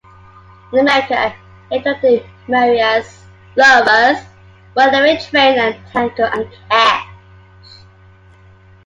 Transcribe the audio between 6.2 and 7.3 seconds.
and Cash".